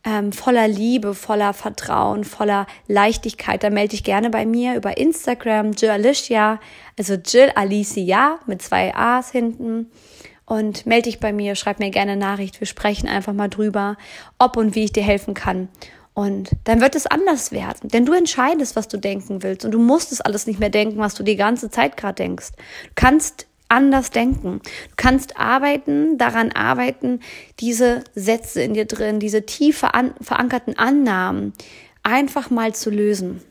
ähm, 0.04 0.32
voller 0.32 0.68
Liebe, 0.68 1.14
voller 1.14 1.54
Vertrauen, 1.54 2.24
voller 2.24 2.68
Leichtigkeit, 2.88 3.64
dann 3.64 3.74
melde 3.74 3.90
dich 3.90 4.04
gerne 4.04 4.30
bei 4.30 4.46
mir 4.46 4.76
über 4.76 4.98
Instagram, 4.98 5.72
Jill 5.72 5.90
Alicia, 5.90 6.60
also 6.98 7.16
Jill 7.16 7.52
Alicia 7.56 8.40
mit 8.46 8.62
zwei 8.62 8.96
A's 8.96 9.32
hinten 9.32 9.92
und 10.46 10.86
melde 10.86 11.10
dich 11.10 11.20
bei 11.20 11.34
mir, 11.34 11.56
schreib 11.56 11.80
mir 11.80 11.90
gerne 11.90 12.16
Nachricht. 12.16 12.60
Wir 12.60 12.68
sprechen 12.68 13.08
einfach 13.08 13.34
mal 13.34 13.50
drüber, 13.50 13.98
ob 14.38 14.58
und 14.58 14.76
wie 14.76 14.86
ich 14.86 14.94
dir 14.94 15.04
helfen 15.04 15.34
kann. 15.34 15.70
Und 16.14 16.52
dann 16.64 16.80
wird 16.80 16.96
es 16.96 17.08
anders 17.08 17.52
werden. 17.52 17.90
Denn 17.90 18.06
du 18.06 18.14
entscheidest, 18.14 18.76
was 18.76 18.88
du 18.88 18.98
denken 18.98 19.44
willst. 19.44 19.66
Und 19.66 19.72
du 19.72 19.80
musst 19.80 20.12
es 20.12 20.22
alles 20.22 20.48
nicht 20.48 20.60
mehr 20.60 20.70
denken, 20.70 20.98
was 20.98 21.14
du 21.14 21.24
die 21.24 21.36
ganze 21.36 21.70
Zeit 21.70 21.98
gerade 21.98 22.16
denkst. 22.16 22.52
Du 22.56 22.92
kannst 22.96 23.48
anders 23.68 24.12
denken. 24.12 24.62
Du 24.64 24.96
kannst 24.96 25.38
arbeiten, 25.38 26.18
daran 26.18 26.52
arbeiten, 26.52 27.20
diese 27.60 28.04
Sätze 28.14 28.62
in 28.62 28.76
dir 28.76 28.86
drin, 28.86 29.20
diese 29.20 29.46
tief 29.46 29.80
verankerten 29.80 30.78
Annahmen 30.78 31.54
einfach 32.04 32.50
mal 32.50 32.74
zu 32.74 32.92
lösen. 32.92 33.42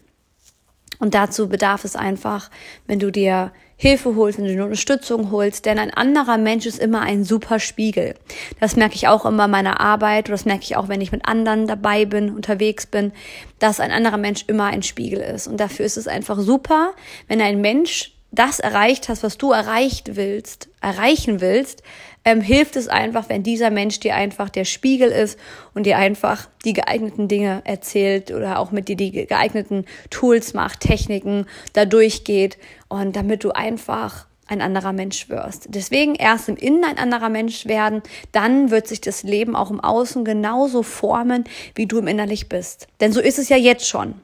Und 0.98 1.14
dazu 1.14 1.48
bedarf 1.48 1.84
es 1.84 1.96
einfach, 1.96 2.50
wenn 2.86 2.98
du 2.98 3.10
dir 3.10 3.52
Hilfe 3.76 4.14
holst, 4.14 4.38
wenn 4.38 4.46
du 4.46 4.54
dir 4.54 4.64
Unterstützung 4.64 5.30
holst, 5.30 5.66
denn 5.66 5.78
ein 5.78 5.92
anderer 5.92 6.38
Mensch 6.38 6.64
ist 6.64 6.78
immer 6.78 7.00
ein 7.00 7.24
super 7.24 7.58
Spiegel. 7.58 8.14
Das 8.60 8.76
merke 8.76 8.94
ich 8.94 9.08
auch 9.08 9.26
immer 9.26 9.46
in 9.46 9.50
meiner 9.50 9.80
Arbeit, 9.80 10.28
das 10.28 10.44
merke 10.44 10.62
ich 10.62 10.76
auch, 10.76 10.88
wenn 10.88 11.00
ich 11.00 11.12
mit 11.12 11.26
anderen 11.26 11.66
dabei 11.66 12.04
bin, 12.04 12.34
unterwegs 12.34 12.86
bin, 12.86 13.12
dass 13.58 13.80
ein 13.80 13.90
anderer 13.90 14.16
Mensch 14.16 14.44
immer 14.46 14.66
ein 14.66 14.82
Spiegel 14.82 15.20
ist. 15.20 15.48
Und 15.48 15.58
dafür 15.58 15.84
ist 15.84 15.96
es 15.96 16.06
einfach 16.06 16.38
super, 16.38 16.92
wenn 17.26 17.40
ein 17.40 17.60
Mensch 17.60 18.12
das 18.30 18.60
erreicht 18.60 19.08
hast, 19.08 19.22
was 19.22 19.38
du 19.38 19.52
erreicht 19.52 20.16
willst, 20.16 20.68
erreichen 20.80 21.40
willst, 21.40 21.82
ähm, 22.24 22.40
hilft 22.40 22.76
es 22.76 22.88
einfach, 22.88 23.28
wenn 23.28 23.42
dieser 23.42 23.70
Mensch 23.70 24.00
dir 24.00 24.14
einfach 24.14 24.48
der 24.48 24.64
Spiegel 24.64 25.10
ist 25.10 25.38
und 25.74 25.84
dir 25.86 25.98
einfach 25.98 26.48
die 26.64 26.72
geeigneten 26.72 27.28
Dinge 27.28 27.62
erzählt 27.64 28.30
oder 28.30 28.58
auch 28.58 28.70
mit 28.70 28.88
dir 28.88 28.96
die 28.96 29.26
geeigneten 29.26 29.84
Tools 30.10 30.54
macht, 30.54 30.80
Techniken 30.80 31.46
da 31.72 31.84
durchgeht 31.84 32.58
und 32.88 33.16
damit 33.16 33.44
du 33.44 33.50
einfach 33.50 34.26
ein 34.46 34.60
anderer 34.60 34.92
Mensch 34.92 35.28
wirst. 35.28 35.66
Deswegen 35.68 36.14
erst 36.14 36.48
im 36.48 36.56
Innen 36.56 36.84
ein 36.84 36.98
anderer 36.98 37.28
Mensch 37.28 37.66
werden, 37.66 38.02
dann 38.32 38.70
wird 38.70 38.86
sich 38.86 39.00
das 39.00 39.22
Leben 39.22 39.56
auch 39.56 39.70
im 39.70 39.80
Außen 39.80 40.24
genauso 40.24 40.82
formen, 40.82 41.44
wie 41.74 41.86
du 41.86 41.98
im 41.98 42.06
Innerlich 42.06 42.48
bist. 42.48 42.86
Denn 43.00 43.12
so 43.12 43.20
ist 43.20 43.38
es 43.38 43.48
ja 43.48 43.56
jetzt 43.56 43.88
schon. 43.88 44.14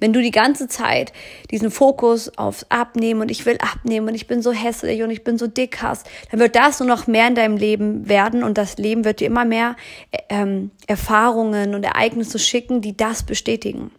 Wenn 0.00 0.12
du 0.12 0.22
die 0.22 0.30
ganze 0.30 0.68
Zeit 0.68 1.12
diesen 1.50 1.70
Fokus 1.70 2.36
aufs 2.38 2.66
Abnehmen 2.70 3.20
und 3.20 3.30
ich 3.30 3.46
will 3.46 3.58
abnehmen 3.60 4.08
und 4.08 4.14
ich 4.14 4.26
bin 4.26 4.42
so 4.42 4.52
hässlich 4.52 5.02
und 5.02 5.10
ich 5.10 5.24
bin 5.24 5.38
so 5.38 5.46
dick 5.46 5.82
hast, 5.82 6.06
dann 6.30 6.40
wird 6.40 6.56
das 6.56 6.80
nur 6.80 6.88
noch 6.88 7.06
mehr 7.06 7.28
in 7.28 7.34
deinem 7.34 7.56
Leben 7.56 8.08
werden 8.08 8.42
und 8.42 8.58
das 8.58 8.78
Leben 8.78 9.04
wird 9.04 9.20
dir 9.20 9.26
immer 9.26 9.44
mehr 9.44 9.76
ähm, 10.28 10.70
Erfahrungen 10.86 11.74
und 11.74 11.84
Ereignisse 11.84 12.38
schicken, 12.38 12.80
die 12.80 12.96
das 12.96 13.22
bestätigen. 13.22 13.90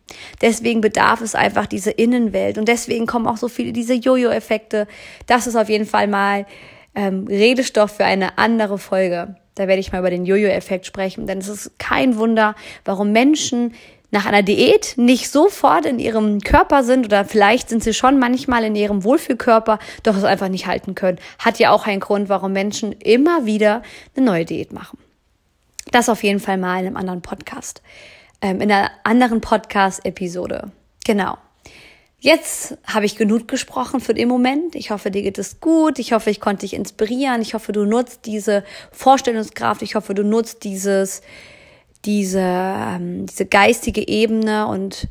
Deswegen 0.41 0.81
bedarf 0.81 1.21
es 1.21 1.35
einfach 1.35 1.65
diese 1.65 1.91
Innenwelt 1.91 2.57
und 2.57 2.67
deswegen 2.67 3.05
kommen 3.05 3.27
auch 3.27 3.37
so 3.37 3.47
viele 3.47 3.73
diese 3.73 3.93
Jojo-Effekte. 3.93 4.87
Das 5.27 5.47
ist 5.47 5.55
auf 5.55 5.69
jeden 5.69 5.85
Fall 5.85 6.07
mal 6.07 6.45
ähm, 6.95 7.25
Redestoff 7.27 7.91
für 7.91 8.05
eine 8.05 8.37
andere 8.37 8.77
Folge. 8.77 9.35
Da 9.55 9.67
werde 9.67 9.79
ich 9.79 9.91
mal 9.91 9.99
über 9.99 10.09
den 10.09 10.25
Jojo-Effekt 10.25 10.85
sprechen, 10.85 11.27
denn 11.27 11.39
es 11.39 11.49
ist 11.49 11.77
kein 11.79 12.17
Wunder, 12.17 12.55
warum 12.85 13.11
Menschen 13.11 13.73
nach 14.11 14.25
einer 14.25 14.41
Diät 14.41 14.93
nicht 14.97 15.29
sofort 15.29 15.85
in 15.85 15.99
ihrem 15.99 16.39
Körper 16.41 16.83
sind 16.83 17.05
oder 17.05 17.25
vielleicht 17.25 17.69
sind 17.69 17.83
sie 17.83 17.93
schon 17.93 18.17
manchmal 18.17 18.63
in 18.63 18.75
ihrem 18.75 19.03
Wohlfühlkörper, 19.03 19.79
doch 20.03 20.17
es 20.17 20.23
einfach 20.23 20.49
nicht 20.49 20.65
halten 20.65 20.95
können. 20.95 21.19
Hat 21.37 21.59
ja 21.59 21.71
auch 21.71 21.85
einen 21.85 21.99
Grund, 21.99 22.29
warum 22.29 22.53
Menschen 22.53 22.93
immer 22.93 23.45
wieder 23.45 23.83
eine 24.15 24.25
neue 24.25 24.45
Diät 24.45 24.73
machen. 24.73 24.97
Das 25.91 26.09
auf 26.09 26.23
jeden 26.23 26.39
Fall 26.39 26.57
mal 26.57 26.79
in 26.79 26.87
einem 26.87 26.97
anderen 26.97 27.21
Podcast, 27.21 27.81
ähm, 28.41 28.61
in 28.61 28.71
einer 28.71 28.91
anderen 29.03 29.41
Podcast-Episode. 29.41 30.71
Genau. 31.05 31.37
Jetzt 32.21 32.77
habe 32.85 33.05
ich 33.05 33.15
genug 33.15 33.47
gesprochen 33.47 34.01
für 34.01 34.13
den 34.13 34.27
Moment. 34.27 34.75
Ich 34.75 34.91
hoffe, 34.91 35.09
dir 35.09 35.21
geht 35.21 35.37
es 35.37 35.61
gut. 35.61 35.99
Ich 35.99 36.11
hoffe, 36.11 36.29
ich 36.29 36.41
konnte 36.41 36.61
dich 36.61 36.73
inspirieren. 36.73 37.41
Ich 37.41 37.53
hoffe, 37.53 37.71
du 37.71 37.85
nutzt 37.85 38.25
diese 38.25 38.65
Vorstellungskraft. 38.91 39.81
Ich 39.81 39.95
hoffe, 39.95 40.13
du 40.13 40.23
nutzt 40.23 40.65
dieses, 40.65 41.21
diese, 42.03 42.41
ähm, 42.41 43.25
diese 43.25 43.45
geistige 43.45 44.05
Ebene 44.05 44.67
und 44.67 45.07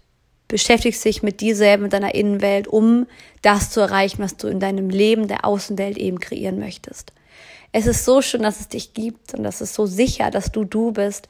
beschäftigst 0.48 1.02
dich 1.04 1.22
mit 1.22 1.40
dir 1.40 1.56
selber, 1.56 1.84
mit 1.84 1.92
deiner 1.94 2.14
Innenwelt, 2.14 2.68
um 2.68 3.06
das 3.40 3.70
zu 3.70 3.80
erreichen, 3.80 4.22
was 4.22 4.36
du 4.36 4.48
in 4.48 4.60
deinem 4.60 4.90
Leben, 4.90 5.28
der 5.28 5.46
Außenwelt 5.46 5.96
eben 5.96 6.20
kreieren 6.20 6.58
möchtest. 6.58 7.12
Es 7.72 7.86
ist 7.86 8.04
so 8.04 8.22
schön, 8.22 8.42
dass 8.42 8.60
es 8.60 8.68
dich 8.68 8.94
gibt 8.94 9.34
und 9.34 9.44
es 9.44 9.60
ist 9.60 9.74
so 9.74 9.86
sicher, 9.86 10.30
dass 10.30 10.52
du 10.52 10.64
du 10.64 10.92
bist. 10.92 11.28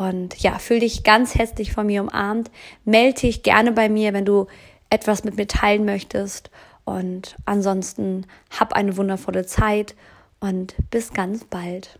Und 0.00 0.40
ja, 0.40 0.58
fühl 0.58 0.80
dich 0.80 1.04
ganz 1.04 1.34
herzlich 1.34 1.72
von 1.74 1.86
mir 1.86 2.00
umarmt. 2.00 2.50
Melde 2.86 3.20
dich 3.20 3.42
gerne 3.42 3.70
bei 3.70 3.90
mir, 3.90 4.14
wenn 4.14 4.24
du 4.24 4.46
etwas 4.88 5.24
mit 5.24 5.36
mir 5.36 5.46
teilen 5.46 5.84
möchtest. 5.84 6.50
Und 6.86 7.36
ansonsten 7.44 8.26
hab 8.58 8.72
eine 8.72 8.96
wundervolle 8.96 9.44
Zeit 9.44 9.94
und 10.40 10.74
bis 10.88 11.12
ganz 11.12 11.44
bald. 11.44 11.98